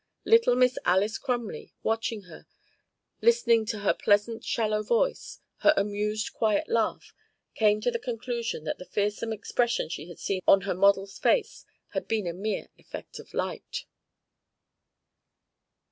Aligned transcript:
Little 0.25 0.55
Miss 0.55 0.79
Alys 0.83 1.19
Crumley, 1.19 1.75
watching 1.83 2.23
her, 2.23 2.47
listening 3.21 3.67
to 3.67 3.81
her 3.81 3.93
pleasant 3.93 4.43
shallow 4.43 4.81
voice, 4.81 5.41
her 5.57 5.75
amused 5.77 6.33
quiet 6.33 6.67
laugh, 6.67 7.13
came 7.53 7.81
to 7.81 7.91
the 7.91 7.99
conclusion 7.99 8.63
that 8.63 8.79
the 8.79 8.85
fearsome 8.85 9.31
expression 9.31 9.89
she 9.89 10.07
had 10.07 10.17
seen 10.17 10.41
on 10.47 10.61
her 10.61 10.73
model's 10.73 11.19
face 11.19 11.67
had 11.89 12.07
been 12.07 12.25
a 12.25 12.33
mere 12.33 12.69
effect 12.79 13.19
of 13.19 13.31
light. 13.35 13.85